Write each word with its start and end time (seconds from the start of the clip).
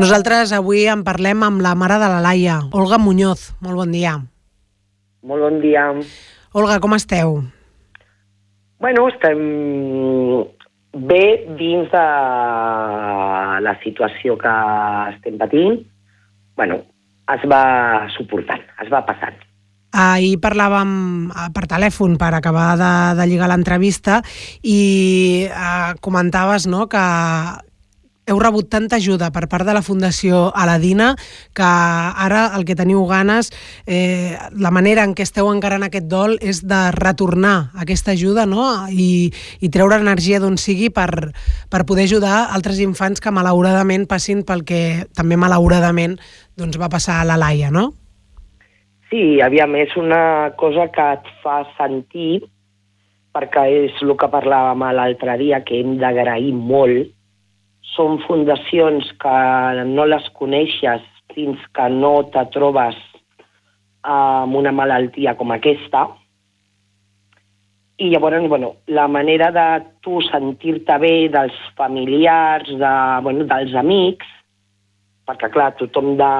Nosaltres 0.00 0.54
avui 0.56 0.86
en 0.88 1.02
parlem 1.04 1.42
amb 1.44 1.60
la 1.60 1.74
mare 1.76 1.98
de 2.00 2.06
la 2.08 2.22
Laia, 2.24 2.54
Olga 2.72 2.96
Muñoz. 2.96 3.50
Molt 3.60 3.76
bon 3.82 3.90
dia. 3.92 4.14
Molt 5.28 5.44
bon 5.44 5.58
dia. 5.60 5.82
Olga, 6.56 6.78
com 6.80 6.96
esteu? 6.96 7.34
Bueno, 8.80 9.04
estem 9.12 9.42
bé 11.04 11.20
dins 11.60 11.92
de 11.92 12.06
la 13.68 13.76
situació 13.84 14.38
que 14.40 14.56
estem 15.12 15.36
patint. 15.36 15.82
Bueno, 16.56 16.80
es 17.36 17.44
va 17.52 17.62
suportant, 18.16 18.64
es 18.80 18.88
va 18.88 19.04
passant. 19.04 19.36
Ahir 19.92 20.38
parlàvem 20.40 20.92
eh, 21.28 21.48
per 21.52 21.68
telèfon 21.68 22.16
per 22.16 22.32
acabar 22.38 22.70
de, 22.80 22.92
de 23.20 23.26
lligar 23.28 23.52
l'entrevista 23.52 24.22
i 24.62 24.80
eh, 25.50 25.90
comentaves 26.00 26.70
no, 26.70 26.86
que 26.88 27.04
heu 28.30 28.38
rebut 28.40 28.70
tanta 28.70 28.96
ajuda 28.96 29.30
per 29.34 29.46
part 29.50 29.66
de 29.66 29.74
la 29.76 29.82
Fundació 29.82 30.48
Aladina 30.54 31.12
que 31.56 31.66
ara 31.66 32.46
el 32.56 32.64
que 32.64 32.78
teniu 32.78 33.04
ganes, 33.10 33.50
eh, 33.86 34.38
la 34.56 34.70
manera 34.70 35.04
en 35.04 35.14
què 35.18 35.26
esteu 35.26 35.50
encarant 35.52 35.84
aquest 35.86 36.08
dol 36.10 36.36
és 36.40 36.62
de 36.66 36.80
retornar 36.96 37.70
aquesta 37.74 38.14
ajuda 38.14 38.46
no? 38.46 38.66
I, 38.90 39.30
i 39.60 39.68
treure 39.68 40.00
energia 40.00 40.40
d'on 40.40 40.56
sigui 40.56 40.90
per, 40.94 41.32
per 41.70 41.84
poder 41.86 42.06
ajudar 42.08 42.46
altres 42.54 42.80
infants 42.80 43.20
que 43.20 43.34
malauradament 43.34 44.06
passin 44.10 44.44
pel 44.46 44.64
que 44.64 45.06
també 45.16 45.36
malauradament 45.36 46.16
doncs, 46.56 46.78
va 46.80 46.90
passar 46.92 47.20
a 47.20 47.26
la 47.28 47.38
Laia, 47.40 47.70
no? 47.72 47.90
Sí, 49.10 49.40
aviam, 49.42 49.74
és 49.74 49.96
una 49.98 50.52
cosa 50.60 50.86
que 50.94 51.06
et 51.16 51.30
fa 51.42 51.64
sentir, 51.74 52.44
perquè 53.34 53.64
és 53.86 53.96
el 54.04 54.14
que 54.18 54.28
parlàvem 54.30 54.84
l'altre 54.94 55.34
dia, 55.40 55.64
que 55.66 55.80
hem 55.80 55.96
d'agrair 55.98 56.52
molt. 56.54 57.10
Són 57.94 58.20
fundacions 58.26 59.08
que 59.20 59.84
no 59.88 60.06
les 60.06 60.26
coneixes 60.38 61.04
fins 61.34 61.60
que 61.74 61.88
no 61.92 62.12
te 62.34 62.44
trobes 62.54 62.96
amb 64.02 64.56
una 64.56 64.72
malaltia 64.72 65.34
com 65.36 65.52
aquesta. 65.52 66.06
I 68.00 68.08
llavors, 68.08 68.48
bueno, 68.48 68.74
la 68.86 69.06
manera 69.08 69.50
de 69.52 69.66
tu 70.00 70.22
sentir-te 70.24 70.96
bé 70.98 71.28
dels 71.28 71.56
familiars, 71.76 72.70
de, 72.80 72.92
bueno, 73.22 73.44
dels 73.44 73.74
amics, 73.76 74.26
perquè, 75.28 75.50
clar, 75.52 75.74
tothom 75.76 76.14
de, 76.16 76.30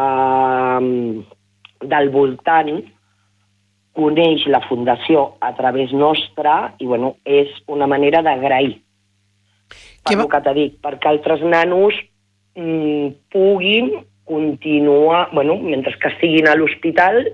del 1.93 2.09
voltant 2.15 2.81
coneix 3.97 4.47
la 4.49 4.63
Fundació 4.69 5.35
a 5.45 5.53
través 5.59 5.93
nostra 5.93 6.73
i 6.79 6.87
bueno, 6.87 7.17
és 7.25 7.51
una 7.69 7.87
manera 7.91 8.23
d'agrair. 8.23 8.79
Per 10.07 10.17
va... 10.17 10.29
que 10.33 10.41
t'he 10.45 10.55
dit, 10.57 10.79
perquè 10.83 11.11
altres 11.11 11.43
nanos 11.45 11.97
mm, 12.57 13.31
puguin 13.33 13.93
continuar, 14.31 15.29
bueno, 15.33 15.57
mentre 15.59 15.97
que 15.99 16.09
estiguin 16.13 16.49
a 16.49 16.55
l'hospital, 16.55 17.25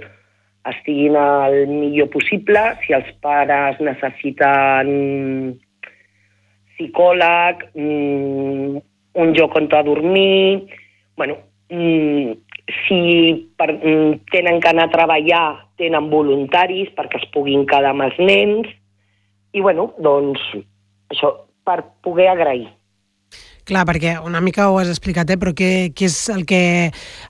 estiguin 0.70 1.16
el 1.20 1.68
millor 1.68 2.08
possible, 2.10 2.62
si 2.82 2.96
els 2.96 3.10
pares 3.22 3.78
necessiten 3.84 4.90
psicòleg, 6.76 7.68
mm, 7.76 8.82
un 9.16 9.32
lloc 9.36 9.56
on 9.56 9.68
dormir, 9.68 10.66
bueno, 11.16 11.36
mm, 11.70 12.32
si 12.86 13.50
per, 13.56 13.72
mm, 13.72 14.26
tenen 14.32 14.60
que 14.60 14.68
anar 14.68 14.88
a 14.88 14.94
treballar, 14.96 15.66
tenen 15.76 16.10
voluntaris 16.10 16.88
perquè 16.96 17.22
es 17.22 17.30
puguin 17.32 17.66
quedar 17.66 17.90
amb 17.90 18.02
els 18.02 18.18
nens, 18.18 18.68
i 19.52 19.60
bueno, 19.60 19.94
doncs 19.98 20.40
això, 21.10 21.45
per 21.66 21.82
poder 22.06 22.30
agrair. 22.32 22.68
Clar, 23.66 23.82
perquè 23.82 24.12
una 24.22 24.38
mica 24.38 24.68
ho 24.70 24.76
has 24.78 24.92
explicat, 24.92 25.26
eh? 25.34 25.36
però 25.42 25.50
què, 25.58 25.90
què 25.90 26.06
és 26.06 26.20
el 26.30 26.44
que, 26.46 26.60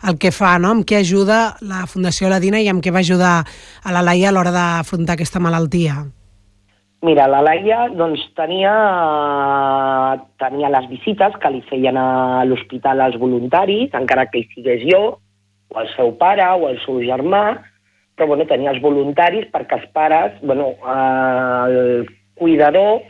el 0.04 0.18
que 0.20 0.32
fa, 0.36 0.58
no? 0.60 0.74
amb 0.74 0.84
què 0.84 0.98
ajuda 1.00 1.56
la 1.64 1.86
Fundació 1.88 2.28
Ladina 2.28 2.60
i 2.60 2.68
amb 2.68 2.84
què 2.84 2.92
va 2.92 3.00
ajudar 3.00 3.38
a 3.40 3.94
la 3.96 4.02
Laia 4.04 4.28
a 4.28 4.34
l'hora 4.36 4.52
d'afrontar 4.52 5.16
aquesta 5.16 5.40
malaltia? 5.40 6.02
Mira, 7.08 7.24
la 7.32 7.40
Laia 7.40 7.86
doncs, 7.96 8.20
tenia, 8.36 8.74
tenia 10.42 10.72
les 10.76 10.90
visites 10.92 11.40
que 11.40 11.54
li 11.54 11.64
feien 11.70 11.96
a 11.96 12.44
l'hospital 12.44 13.00
als 13.00 13.16
voluntaris, 13.20 13.96
encara 13.96 14.28
que 14.28 14.44
hi 14.44 14.48
sigués 14.52 14.84
jo, 14.84 15.02
o 15.72 15.80
el 15.80 15.88
seu 15.96 16.12
pare 16.20 16.44
o 16.52 16.68
el 16.68 16.76
seu 16.84 17.00
germà, 17.00 17.44
però 18.16 18.28
bueno, 18.28 18.44
tenia 18.48 18.76
els 18.76 18.84
voluntaris 18.84 19.48
perquè 19.56 19.80
els 19.80 19.88
pares, 19.96 20.36
bueno, 20.44 20.74
el 20.84 22.08
cuidador 22.36 23.06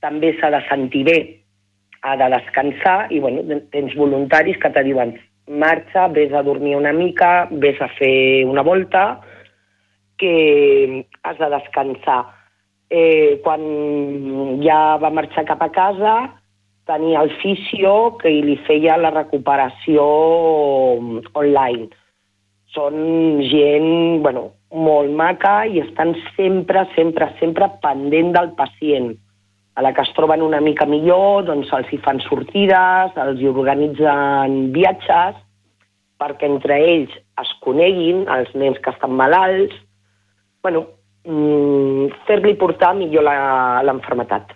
també 0.00 0.32
s'ha 0.38 0.50
de 0.54 0.60
sentir 0.68 1.04
bé, 1.08 1.18
ha 2.02 2.16
de 2.16 2.30
descansar 2.32 3.10
i 3.12 3.20
bueno, 3.20 3.44
tens 3.72 3.94
voluntaris 3.96 4.56
que 4.60 4.70
te 4.72 4.84
diuen 4.86 5.16
marxa, 5.50 6.06
vés 6.08 6.32
a 6.32 6.42
dormir 6.42 6.76
una 6.76 6.92
mica, 6.92 7.48
vés 7.50 7.80
a 7.82 7.88
fer 7.98 8.46
una 8.46 8.62
volta, 8.62 9.20
que 10.20 11.06
has 11.22 11.38
de 11.38 11.48
descansar. 11.50 12.20
Eh, 12.90 13.40
quan 13.44 13.62
ja 14.64 14.98
va 15.02 15.10
marxar 15.14 15.46
cap 15.48 15.62
a 15.62 15.70
casa, 15.74 16.14
tenia 16.90 17.22
el 17.22 17.30
fisio 17.42 18.16
que 18.18 18.32
li 18.44 18.56
feia 18.66 18.98
la 18.98 19.12
recuperació 19.14 20.06
online. 21.38 21.88
Són 22.74 22.96
gent, 23.50 24.22
bueno, 24.22 24.50
molt 24.70 25.10
maca 25.18 25.64
i 25.66 25.82
estan 25.82 26.14
sempre, 26.36 26.84
sempre, 26.94 27.30
sempre 27.40 27.70
pendent 27.82 28.34
del 28.36 28.52
pacient. 28.58 29.14
A 29.80 29.82
la 29.82 29.94
que 29.96 30.02
es 30.04 30.10
troben 30.12 30.42
una 30.44 30.58
mica 30.60 30.84
millor, 30.84 31.46
doncs 31.48 31.70
els 31.72 31.88
hi 31.88 31.96
fan 32.04 32.18
sortides, 32.20 33.14
els 33.16 33.40
hi 33.40 33.48
organitzen 33.48 34.58
viatges, 34.74 35.38
perquè 36.20 36.50
entre 36.50 36.76
ells 36.84 37.14
es 37.40 37.52
coneguin, 37.64 38.26
els 38.28 38.52
nens 38.60 38.76
que 38.84 38.92
estan 38.92 39.16
malalts, 39.16 39.72
bueno, 40.60 40.84
mm, 41.24 42.12
fer-li 42.28 42.58
portar 42.60 42.92
millor 42.98 43.24
l'enfermetat 43.24 44.52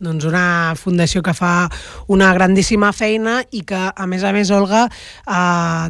doncs 0.00 0.26
una 0.28 0.74
fundació 0.78 1.22
que 1.26 1.34
fa 1.34 1.68
una 2.08 2.30
grandíssima 2.34 2.92
feina 2.94 3.40
i 3.50 3.64
que, 3.66 3.78
a 3.90 4.06
més 4.06 4.24
a 4.24 4.32
més, 4.34 4.50
Olga, 4.54 4.86
eh, 4.88 5.84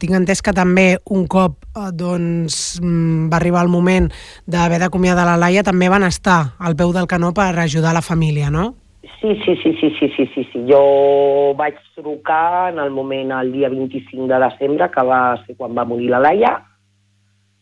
tinc 0.00 0.16
entès 0.16 0.40
que 0.42 0.54
també 0.56 0.96
un 1.12 1.26
cop 1.30 1.58
eh, 1.76 1.90
doncs, 1.92 2.80
mm, 2.80 3.28
va 3.32 3.40
arribar 3.40 3.64
el 3.66 3.72
moment 3.72 4.10
d'haver 4.46 4.80
d'acomiadar 4.80 5.26
la 5.28 5.38
Laia, 5.40 5.64
també 5.66 5.88
van 5.92 6.08
estar 6.08 6.56
al 6.58 6.76
peu 6.76 6.94
del 6.96 7.08
canó 7.10 7.34
per 7.36 7.52
ajudar 7.58 7.92
la 7.94 8.04
família, 8.04 8.50
no? 8.50 8.74
Sí, 9.20 9.36
sí, 9.44 9.54
sí, 9.62 9.76
sí, 9.80 9.90
sí, 9.98 10.08
sí, 10.16 10.26
sí, 10.34 10.48
sí. 10.52 10.64
Jo 10.68 11.52
vaig 11.56 11.76
trucar 11.94 12.72
en 12.72 12.78
el 12.78 12.90
moment, 12.90 13.32
el 13.36 13.52
dia 13.52 13.68
25 13.68 14.26
de 14.26 14.38
desembre, 14.40 14.88
que 14.90 15.04
va 15.04 15.20
ser 15.44 15.56
quan 15.56 15.76
va 15.76 15.84
morir 15.84 16.08
la 16.08 16.20
Laia, 16.24 16.54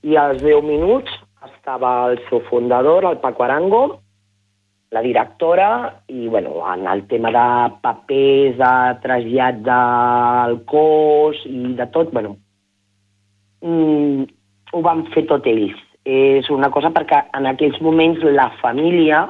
i 0.07 0.15
als 0.15 0.43
10 0.43 0.63
minuts 0.63 1.11
estava 1.47 2.11
el 2.11 2.21
seu 2.29 2.41
fundador, 2.51 3.05
el 3.05 3.19
Paco 3.19 3.43
Arango, 3.45 4.01
la 4.91 5.03
directora 5.03 6.03
i 6.09 6.28
bueno, 6.28 6.62
en 6.72 6.87
el 6.87 7.06
tema 7.06 7.31
de 7.31 7.75
papers, 7.82 8.56
de 8.56 8.72
trasllat 9.03 9.60
del 9.66 10.62
cos 10.65 11.43
i 11.47 11.75
de 11.76 11.87
tot, 11.93 12.12
bueno, 12.12 12.37
mm, 13.60 14.25
ho 14.72 14.82
van 14.82 15.04
fer 15.12 15.26
tot 15.28 15.47
ells. 15.47 15.76
És 16.09 16.49
una 16.49 16.71
cosa 16.72 16.88
perquè 16.94 17.26
en 17.37 17.47
aquells 17.50 17.81
moments 17.84 18.25
la 18.25 18.49
família, 18.62 19.26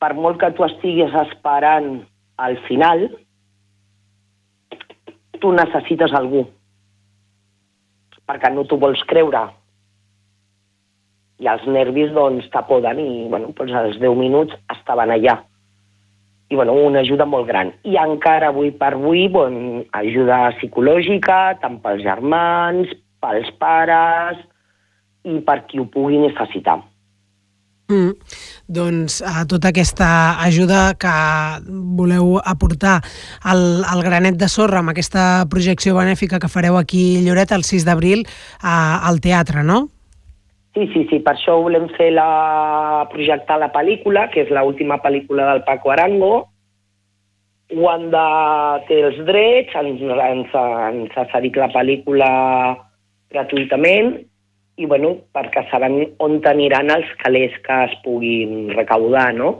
per 0.00 0.14
molt 0.14 0.40
que 0.40 0.52
tu 0.56 0.64
estiguis 0.64 1.12
esperant 1.26 1.98
al 2.36 2.56
final, 2.68 3.08
tu 5.40 5.52
necessites 5.52 6.14
algú 6.16 6.46
perquè 8.26 8.50
no 8.52 8.64
t'ho 8.66 8.78
vols 8.82 9.02
creure 9.06 9.44
i 11.42 11.48
els 11.52 11.66
nervis 11.68 12.12
doncs 12.16 12.48
t'apoden 12.52 13.00
i 13.02 13.26
bueno, 13.32 13.52
doncs 13.56 13.76
als 13.76 14.00
10 14.00 14.16
minuts 14.16 14.56
estaven 14.72 15.12
allà. 15.12 15.36
I 16.48 16.54
bueno, 16.54 16.76
una 16.78 17.02
ajuda 17.02 17.26
molt 17.26 17.48
gran. 17.48 17.72
I 17.84 17.96
encara 17.98 18.52
avui 18.52 18.70
per 18.70 18.92
avui 18.94 19.26
bon, 19.28 19.84
ajuda 19.98 20.52
psicològica, 20.60 21.56
tant 21.60 21.80
pels 21.82 22.04
germans, 22.06 22.92
pels 23.20 23.50
pares 23.60 24.38
i 25.26 25.40
per 25.42 25.64
qui 25.66 25.82
ho 25.82 25.88
pugui 25.90 26.22
necessitar. 26.22 26.78
Mm. 27.90 28.14
Doncs 28.66 29.20
a 29.22 29.44
tota 29.46 29.70
aquesta 29.70 30.08
ajuda 30.42 30.96
que 30.98 31.12
voleu 31.98 32.40
aportar 32.42 32.96
al, 33.46 33.84
al 33.86 34.02
granet 34.02 34.38
de 34.40 34.48
sorra 34.50 34.80
amb 34.82 34.90
aquesta 34.90 35.44
projecció 35.50 35.94
benèfica 35.94 36.40
que 36.42 36.50
fareu 36.50 36.78
aquí 36.80 37.22
Lloret 37.22 37.54
el 37.54 37.62
6 37.62 37.86
d'abril 37.86 38.24
al 38.62 39.22
teatre, 39.22 39.62
no? 39.62 39.84
Sí, 40.76 40.84
sí, 40.92 41.06
sí, 41.08 41.22
per 41.24 41.32
això 41.32 41.54
volem 41.64 41.86
fer 41.96 42.10
la, 42.12 43.06
projectar 43.08 43.56
la 43.62 43.70
pel·lícula, 43.72 44.26
que 44.28 44.42
és 44.44 44.50
l'última 44.52 44.98
pel·lícula 45.00 45.46
del 45.48 45.62
Paco 45.64 45.88
Arango. 45.94 46.32
Wanda 47.72 48.24
té 48.84 48.98
els 49.06 49.16
drets, 49.24 49.72
ens, 49.80 50.02
ens, 50.04 50.52
ens 50.52 51.14
ha 51.16 51.24
cedit 51.30 51.56
la 51.56 51.70
pel·lícula 51.72 52.28
gratuïtament 53.32 54.18
i 54.76 54.84
bueno, 54.84 55.14
perquè 55.32 55.62
saben 55.70 55.96
on 56.20 56.36
aniran 56.44 56.92
els 56.92 57.08
calés 57.22 57.54
que 57.64 57.78
es 57.86 57.94
puguin 58.04 58.74
recaudar, 58.76 59.30
no? 59.32 59.54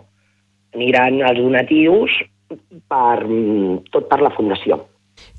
Aniran 0.76 1.22
els 1.24 1.40
donatius 1.40 2.18
per, 2.92 3.24
tot 3.88 4.10
per 4.10 4.20
la 4.20 4.34
Fundació. 4.36 4.82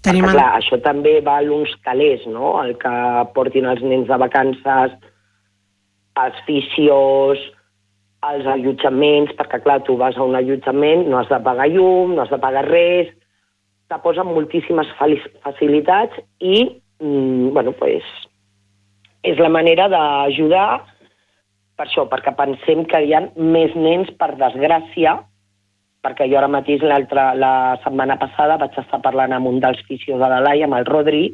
Tenim... 0.02 0.26
Perquè, 0.26 0.40
clar, 0.40 0.48
això 0.58 0.82
també 0.82 1.20
val 1.22 1.54
uns 1.54 1.76
calés, 1.86 2.26
no? 2.26 2.56
El 2.64 2.74
que 2.82 2.96
portin 3.38 3.70
els 3.70 3.86
nens 3.86 4.10
de 4.10 4.18
vacances, 4.26 4.98
els 6.24 6.42
fisios, 6.48 7.44
els 8.28 8.50
allotjaments, 8.50 9.36
perquè, 9.38 9.62
clar, 9.64 9.82
tu 9.86 9.98
vas 10.00 10.18
a 10.18 10.26
un 10.26 10.36
allotjament, 10.36 11.06
no 11.08 11.20
has 11.20 11.30
de 11.30 11.40
pagar 11.46 11.70
llum, 11.70 12.16
no 12.16 12.24
has 12.24 12.34
de 12.34 12.42
pagar 12.42 12.66
res, 12.68 13.14
te 13.88 14.00
posen 14.04 14.28
moltíssimes 14.28 14.90
facilitats 15.00 16.18
i, 16.40 16.82
mm, 17.00 17.54
bueno, 17.54 17.72
pues, 17.78 18.04
és 19.24 19.40
la 19.40 19.50
manera 19.50 19.88
d'ajudar 19.88 20.84
per 21.78 21.86
això, 21.86 22.08
perquè 22.10 22.34
pensem 22.36 22.86
que 22.90 23.04
hi 23.06 23.14
ha 23.14 23.22
més 23.38 23.74
nens, 23.78 24.10
per 24.18 24.34
desgràcia, 24.40 25.20
perquè 26.02 26.26
jo 26.30 26.40
ara 26.40 26.50
mateix 26.50 26.82
la 26.82 27.54
setmana 27.84 28.18
passada 28.18 28.58
vaig 28.58 28.78
estar 28.82 29.00
parlant 29.04 29.36
amb 29.36 29.52
un 29.52 29.60
dels 29.62 29.82
fisios 29.86 30.20
de 30.20 30.30
la 30.32 30.42
Laia, 30.42 30.66
amb 30.66 30.80
el 30.80 30.88
Rodri, 30.90 31.26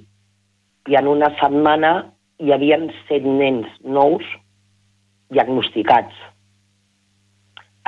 i 0.92 0.98
en 1.00 1.08
una 1.08 1.30
setmana 1.40 1.94
hi 2.44 2.52
havia 2.52 2.80
set 3.08 3.24
nens 3.24 3.70
nous 3.86 4.26
diagnosticats. 5.34 6.14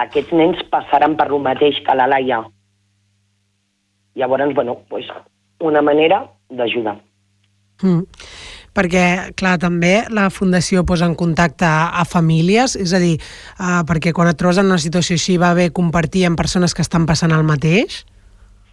Aquests 0.06 0.34
nens 0.36 0.60
passaran 0.72 1.16
per 1.16 1.30
lo 1.32 1.40
mateix 1.40 1.80
que 1.86 1.96
la 1.96 2.10
Laia. 2.12 2.42
Llavors, 4.16 4.54
bueno, 4.56 4.80
pues, 4.90 5.08
una 5.60 5.82
manera 5.82 6.26
d'ajudar. 6.50 7.00
Mm 7.84 8.04
perquè, 8.76 9.32
clar, 9.40 9.56
també 9.62 10.04
la 10.14 10.28
Fundació 10.34 10.84
posa 10.88 11.08
en 11.08 11.16
contacte 11.16 11.68
a, 11.68 12.04
famílies, 12.10 12.76
és 12.76 12.94
a 12.94 13.00
dir, 13.02 13.16
uh, 13.56 13.82
perquè 13.88 14.14
quan 14.16 14.30
et 14.32 14.40
trobes 14.40 14.60
en 14.60 14.68
una 14.70 14.82
situació 14.82 15.16
així 15.16 15.38
va 15.42 15.54
bé 15.58 15.70
compartir 15.72 16.26
amb 16.28 16.40
persones 16.40 16.76
que 16.76 16.84
estan 16.84 17.08
passant 17.08 17.32
el 17.32 17.46
mateix? 17.48 18.04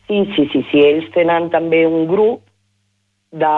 Sí, 0.08 0.24
sí, 0.34 0.48
sí, 0.52 0.64
sí. 0.70 0.82
Ells 0.82 1.06
tenen 1.14 1.48
també 1.54 1.84
un 1.86 2.08
grup 2.10 2.42
de 3.32 3.52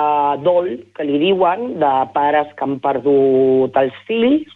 dol, 0.45 0.69
que 0.95 1.07
li 1.07 1.19
diuen, 1.23 1.81
de 1.81 1.95
pares 2.15 2.53
que 2.55 2.67
han 2.67 2.77
perdut 2.85 3.75
els 3.81 3.97
fills, 4.07 4.53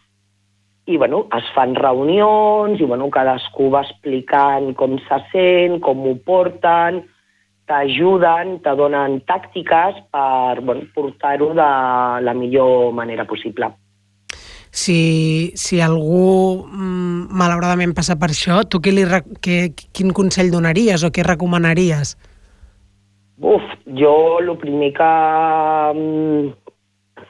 i 0.88 0.96
bueno, 0.96 1.26
es 1.37 1.44
fan 1.55 1.75
reunions 1.76 2.81
i 2.81 2.87
bueno, 2.88 3.11
cadascú 3.12 3.69
va 3.75 3.85
explicant 3.85 4.73
com 4.79 4.96
se 5.05 5.19
sent, 5.32 5.76
com 5.85 6.00
ho 6.08 6.14
porten, 6.25 7.02
t'ajuden, 7.69 8.55
te 8.64 8.73
donen 8.79 9.19
tàctiques 9.29 10.00
per 10.08 10.62
bueno, 10.64 10.88
portar-ho 10.94 11.52
de 11.52 11.69
la 12.25 12.35
millor 12.35 12.94
manera 12.96 13.29
possible. 13.29 13.69
Si, 14.70 15.52
si 15.56 15.81
algú 15.81 16.64
mm, 16.64 17.29
malauradament 17.37 17.93
passa 17.96 18.17
per 18.20 18.31
això, 18.32 18.62
tu 18.64 18.81
qui 18.81 18.94
li, 18.94 19.05
que, 19.44 19.58
quin 19.93 20.17
consell 20.17 20.52
donaries 20.52 21.05
o 21.05 21.12
què 21.12 21.25
recomanaries? 21.26 22.14
Uf, 23.38 23.64
jo 24.00 24.14
el 24.40 24.55
primer 24.61 24.93
que 24.96 25.12
mm, 25.93 26.67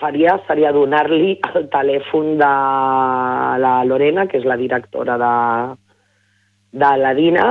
faria 0.00 0.38
seria 0.46 0.72
donar-li 0.72 1.36
el 1.54 1.68
telèfon 1.72 2.36
de 2.40 2.52
la 3.64 3.72
Lorena, 3.84 4.26
que 4.26 4.38
és 4.40 4.46
la 4.48 4.58
directora 4.60 5.18
de, 5.20 5.34
de 6.82 6.92
la 7.02 7.14
DINA, 7.18 7.48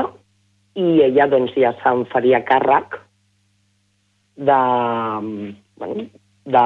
i 0.77 1.01
ella 1.07 1.27
doncs, 1.31 1.55
ja 1.57 1.73
se'n 1.81 2.05
faria 2.11 2.43
càrrec 2.45 2.99
de, 4.37 4.61
bueno, 5.81 6.07
de 6.45 6.65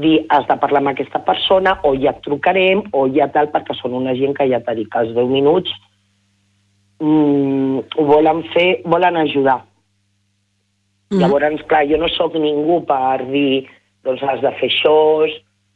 dir 0.00 0.26
has 0.30 0.46
de 0.46 0.56
parlar 0.60 0.82
amb 0.84 0.92
aquesta 0.92 1.22
persona 1.26 1.78
o 1.88 1.94
ja 1.98 2.12
et 2.12 2.20
trucarem 2.22 2.84
o 2.92 3.06
ja 3.10 3.30
tal, 3.32 3.50
perquè 3.50 3.74
són 3.78 3.96
una 3.98 4.14
gent 4.14 4.36
que 4.36 4.46
ja 4.50 4.60
t'ha 4.62 4.76
dit 4.78 4.90
que 4.92 5.02
els 5.02 5.14
10 5.16 5.32
minuts 5.32 5.72
mm, 7.00 7.80
ho 7.96 8.06
volen 8.06 8.44
fer, 8.54 8.68
volen 8.84 9.18
ajudar. 9.24 9.60
Mm. 11.10 11.18
Llavors, 11.18 11.64
clar, 11.66 11.86
jo 11.90 11.98
no 11.98 12.08
sóc 12.12 12.36
ningú 12.38 12.84
per 12.86 13.26
dir 13.32 13.66
doncs 14.04 14.22
has 14.26 14.42
de 14.44 14.52
fer 14.58 14.68
això, 14.70 14.98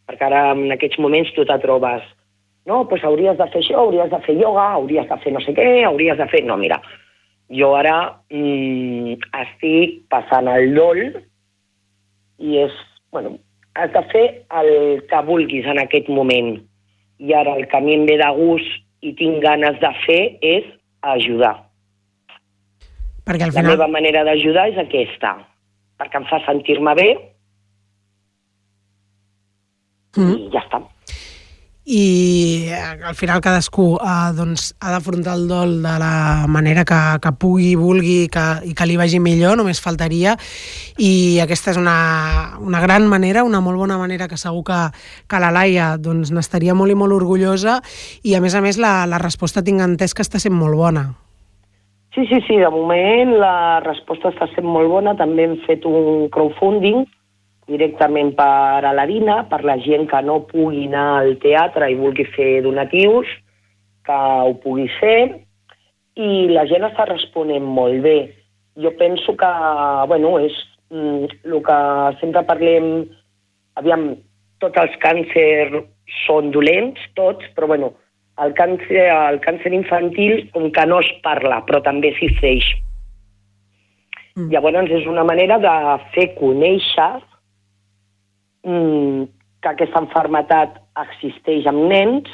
perquè 0.08 0.28
ara 0.28 0.50
en 0.52 0.70
aquests 0.74 1.00
moments 1.00 1.32
tu 1.36 1.44
te 1.48 1.58
trobes 1.62 2.04
no, 2.66 2.88
pues 2.88 3.04
hauries 3.04 3.36
de 3.36 3.46
fer 3.52 3.60
això, 3.60 3.80
hauries 3.82 4.10
de 4.10 4.20
fer 4.24 4.36
ioga, 4.38 4.70
hauries 4.78 5.08
de 5.08 5.18
fer 5.20 5.32
no 5.34 5.40
sé 5.44 5.52
què, 5.56 5.66
hauries 5.84 6.16
de 6.16 6.26
fer... 6.32 6.40
No, 6.48 6.56
mira, 6.56 6.78
jo 7.52 7.74
ara 7.76 7.96
mm, 8.32 9.18
estic 9.42 9.98
passant 10.12 10.48
el 10.48 10.72
dol 10.76 11.02
i 12.40 12.62
és, 12.62 12.78
bueno, 13.12 13.36
has 13.76 13.92
de 13.92 14.02
fer 14.12 14.24
el 14.60 14.70
que 15.10 15.20
vulguis 15.28 15.68
en 15.68 15.82
aquest 15.82 16.08
moment. 16.08 16.56
I 17.20 17.36
ara 17.36 17.58
el 17.58 17.68
que 17.68 17.76
a 17.76 17.84
mi 17.84 17.98
em 17.98 18.08
ve 18.08 18.16
de 18.20 18.30
gust 18.38 18.80
i 19.04 19.12
tinc 19.18 19.44
ganes 19.44 19.76
de 19.82 19.92
fer 20.06 20.22
és 20.40 20.66
ajudar. 21.04 21.58
Perquè 23.28 23.44
al 23.44 23.52
final... 23.52 23.74
La 23.74 23.76
meva 23.76 23.92
manera 23.92 24.24
d'ajudar 24.24 24.70
és 24.72 24.80
aquesta, 24.80 25.36
perquè 26.00 26.20
em 26.22 26.28
fa 26.32 26.40
sentir-me 26.48 26.96
bé 26.96 27.10
mm. 30.16 30.34
i 30.34 30.50
ja 30.52 30.64
està 30.64 30.82
i 31.84 32.68
eh, 32.72 33.04
al 33.04 33.14
final 33.14 33.42
cadascú 33.44 33.98
eh, 34.00 34.32
doncs, 34.36 34.72
ha 34.80 34.92
d'afrontar 34.94 35.34
el 35.36 35.48
dol 35.48 35.74
de 35.84 35.94
la 36.00 36.46
manera 36.48 36.84
que, 36.88 37.00
que 37.20 37.32
pugui, 37.36 37.74
vulgui 37.76 38.28
que, 38.32 38.44
i 38.64 38.72
que 38.72 38.86
li 38.88 38.96
vagi 38.96 39.20
millor, 39.20 39.58
només 39.60 39.82
faltaria 39.84 40.32
i 40.96 41.40
aquesta 41.44 41.74
és 41.74 41.80
una, 41.80 42.56
una 42.64 42.80
gran 42.80 43.04
manera, 43.08 43.44
una 43.44 43.60
molt 43.60 43.76
bona 43.76 43.98
manera 44.00 44.28
que 44.28 44.40
segur 44.40 44.64
que, 44.64 44.80
que 45.28 45.42
la 45.42 45.52
Laia 45.52 45.94
doncs, 46.00 46.32
n'estaria 46.32 46.74
molt 46.74 46.94
i 46.94 46.96
molt 46.96 47.12
orgullosa 47.12 47.82
i 48.24 48.32
a 48.34 48.40
més 48.40 48.56
a 48.56 48.64
més 48.64 48.80
la, 48.80 49.04
la 49.04 49.20
resposta 49.20 49.62
tinc 49.62 49.84
entès 49.84 50.16
que 50.16 50.24
està 50.24 50.40
sent 50.40 50.56
molt 50.56 50.80
bona. 50.80 51.10
Sí, 52.14 52.24
sí, 52.30 52.38
sí, 52.46 52.56
de 52.62 52.70
moment 52.70 53.34
la 53.42 53.82
resposta 53.84 54.30
està 54.30 54.46
sent 54.54 54.64
molt 54.64 54.88
bona, 54.88 55.16
també 55.18 55.44
hem 55.44 55.58
fet 55.66 55.84
un 55.84 56.30
crowdfunding 56.32 57.04
directament 57.70 58.34
per 58.36 58.84
a 58.84 58.92
l'harina, 58.92 59.44
per 59.48 59.62
la 59.64 59.78
gent 59.80 60.06
que 60.10 60.20
no 60.22 60.42
pugui 60.50 60.86
anar 60.88 61.06
al 61.22 61.34
teatre 61.42 61.88
i 61.90 61.98
vulgui 61.98 62.26
fer 62.34 62.62
donatius, 62.64 63.30
que 64.04 64.18
ho 64.18 64.54
pugui 64.62 64.86
fer, 64.98 65.40
i 66.14 66.46
la 66.52 66.66
gent 66.70 66.84
està 66.86 67.08
responent 67.08 67.64
molt 67.64 68.02
bé. 68.04 68.18
Jo 68.80 68.92
penso 68.98 69.34
que, 69.38 69.50
bueno, 70.10 70.36
és 70.42 70.54
mm, 70.90 71.32
el 71.48 71.58
que 71.64 71.80
sempre 72.20 72.44
parlem, 72.46 72.88
aviam, 73.80 74.12
tots 74.62 74.80
els 74.80 74.94
càncers 75.02 75.82
són 76.24 76.52
dolents, 76.54 77.00
tots, 77.18 77.46
però 77.56 77.70
bueno, 77.72 77.92
el 78.44 78.54
càncer, 78.58 79.06
el 79.08 79.40
càncer 79.44 79.72
infantil, 79.72 80.48
com 80.54 80.70
que 80.74 80.86
no 80.90 81.00
es 81.02 81.10
parla, 81.24 81.62
però 81.66 81.80
també 81.82 82.10
existeix. 82.12 82.66
Mm. 84.34 84.50
Llavors 84.50 84.90
és 84.90 85.06
una 85.06 85.24
manera 85.26 85.60
de 85.62 85.74
fer 86.14 86.32
conèixer 86.38 87.12
que 88.64 89.70
aquesta 89.70 90.00
enfermetat 90.02 90.78
existeix 91.04 91.66
amb 91.68 91.84
nens 91.90 92.30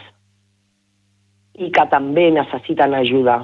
i 1.58 1.70
que 1.74 1.86
també 1.90 2.30
necessiten 2.34 2.94
ajuda. 2.94 3.40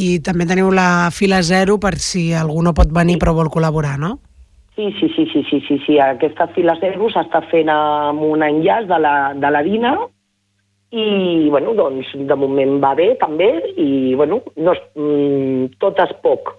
I 0.00 0.20
també 0.24 0.46
teniu 0.48 0.70
la 0.72 1.10
fila 1.12 1.40
zero 1.42 1.76
per 1.82 1.96
si 2.00 2.30
algú 2.32 2.62
no 2.64 2.72
pot 2.76 2.92
venir 2.94 3.18
però 3.20 3.34
vol 3.36 3.50
col·laborar, 3.52 3.98
no? 4.00 4.16
Sí, 4.76 4.88
sí, 4.98 5.10
sí, 5.16 5.26
sí, 5.32 5.42
sí, 5.50 5.60
sí, 5.66 5.76
sí. 5.84 5.98
Aquesta 6.00 6.46
fila 6.54 6.76
zero 6.80 7.10
s'està 7.12 7.42
fent 7.50 7.68
amb 7.68 8.22
un 8.24 8.46
enllaç 8.46 8.88
de 8.88 8.98
la, 9.02 9.14
de 9.36 9.50
la 9.50 9.62
DINA 9.66 9.92
i, 10.90 11.04
bueno, 11.50 11.74
doncs, 11.76 12.14
de 12.14 12.36
moment 12.38 12.78
va 12.82 12.94
bé, 12.98 13.12
també, 13.20 13.50
i, 13.76 14.14
bueno, 14.18 14.40
no, 14.56 14.74
mm, 14.96 15.76
tot 15.82 16.00
és 16.02 16.16
poc 16.24 16.54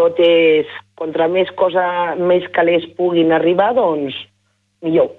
tot 0.00 0.20
és, 0.24 0.68
contra 1.00 1.28
més 1.32 1.48
cosa, 1.56 1.84
més 2.20 2.44
calés 2.56 2.84
puguin 2.98 3.32
arribar, 3.32 3.72
doncs 3.78 4.16
millor. 4.84 5.10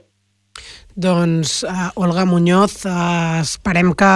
Doncs, 0.95 1.63
uh, 1.63 1.89
Olga 1.95 2.25
Muñoz, 2.25 2.85
uh, 2.85 3.39
esperem 3.39 3.93
que... 3.95 4.11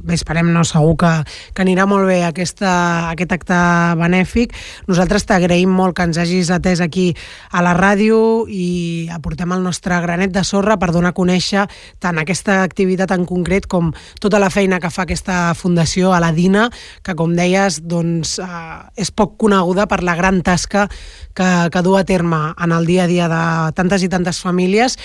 Bé, 0.00 0.14
esperem, 0.16 0.48
no, 0.48 0.62
segur 0.64 0.94
que, 1.02 1.10
que 1.52 1.60
anirà 1.60 1.84
molt 1.84 2.08
bé 2.08 2.22
aquesta, 2.24 2.70
aquest 3.12 3.34
acte 3.36 3.58
benèfic. 4.00 4.54
Nosaltres 4.88 5.26
t'agraïm 5.28 5.68
molt 5.68 5.98
que 5.98 6.06
ens 6.08 6.20
hagis 6.20 6.48
atès 6.54 6.80
aquí 6.80 7.10
a 7.52 7.60
la 7.64 7.74
ràdio 7.76 8.46
i 8.48 9.10
aportem 9.12 9.52
el 9.52 9.60
nostre 9.66 9.98
granet 10.00 10.32
de 10.32 10.44
sorra 10.46 10.78
per 10.80 10.88
donar 10.94 11.12
a 11.12 11.18
conèixer 11.18 11.66
tant 12.00 12.16
aquesta 12.22 12.62
activitat 12.64 13.12
en 13.12 13.26
concret 13.28 13.68
com 13.68 13.92
tota 14.24 14.40
la 14.40 14.48
feina 14.48 14.80
que 14.80 14.88
fa 14.88 15.04
aquesta 15.04 15.52
fundació 15.52 16.14
a 16.16 16.22
la 16.24 16.32
DINA, 16.32 16.70
que, 17.04 17.12
com 17.18 17.36
deies, 17.36 17.82
doncs, 17.84 18.38
uh, 18.40 18.88
és 18.96 19.12
poc 19.12 19.36
coneguda 19.40 19.84
per 19.90 20.00
la 20.06 20.16
gran 20.16 20.40
tasca 20.40 20.88
que, 21.34 21.50
que 21.68 21.84
du 21.84 21.96
a 21.96 22.04
terme 22.08 22.40
en 22.56 22.72
el 22.72 22.88
dia 22.88 23.04
a 23.04 23.10
dia 23.10 23.28
de 23.28 23.44
tantes 23.76 24.02
i 24.02 24.08
tantes 24.08 24.40
famílies 24.40 24.96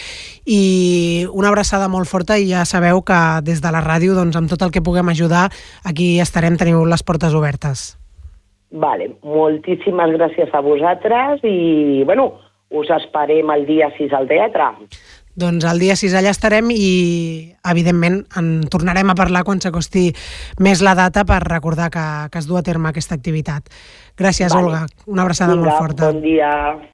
i 0.86 1.26
una 1.32 1.52
abraçada 1.52 1.90
molt 1.92 2.10
forta 2.10 2.38
i 2.38 2.50
ja 2.52 2.66
sabeu 2.70 3.02
que 3.08 3.20
des 3.48 3.62
de 3.64 3.74
la 3.74 3.84
ràdio, 3.86 4.16
doncs, 4.18 4.38
amb 4.38 4.52
tot 4.52 4.66
el 4.66 4.74
que 4.74 4.84
puguem 4.86 5.10
ajudar, 5.14 5.50
aquí 5.84 6.16
estarem, 6.24 6.58
teniu 6.58 6.86
les 6.86 7.04
portes 7.04 7.34
obertes. 7.34 7.86
Vale, 8.76 9.12
moltíssimes 9.24 10.16
gràcies 10.18 10.52
a 10.54 10.62
vosaltres 10.66 11.44
i, 11.48 12.04
bueno, 12.06 12.34
us 12.76 12.90
esperem 12.92 13.52
el 13.54 13.66
dia 13.66 13.92
6 13.98 14.14
al 14.14 14.28
teatre. 14.28 14.72
doncs 15.36 15.66
el 15.68 15.82
dia 15.84 15.98
6 16.00 16.14
allà 16.16 16.32
estarem 16.32 16.70
i, 16.72 17.52
evidentment, 17.68 18.22
en 18.40 18.64
tornarem 18.72 19.10
a 19.12 19.16
parlar 19.20 19.44
quan 19.44 19.60
s'acosti 19.60 20.06
més 20.64 20.80
la 20.80 20.96
data 20.96 21.26
per 21.28 21.42
recordar 21.44 21.90
que, 21.92 22.06
que 22.32 22.40
es 22.40 22.48
du 22.48 22.56
a 22.56 22.64
terme 22.64 22.90
aquesta 22.90 23.18
activitat. 23.20 23.68
Gràcies, 24.16 24.54
vale. 24.54 24.64
Olga. 24.64 24.86
Una 25.12 25.26
abraçada 25.28 25.52
Vinga, 25.52 25.66
molt 25.66 25.76
forta. 25.78 26.12
Bon 26.14 26.22
dia. 26.24 26.80